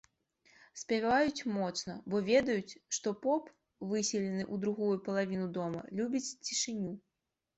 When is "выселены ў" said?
3.91-4.55